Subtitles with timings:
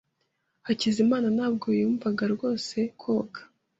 [0.67, 3.41] Hakizimana ntabwo yumvaga rwose koga.